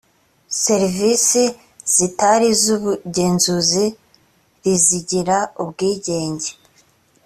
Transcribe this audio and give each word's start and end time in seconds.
serivisi 0.63 1.43
zitari 1.93 2.49
zubugenzuzi 2.61 3.85
rizigira 4.63 5.37
ubwigenge. 5.61 6.49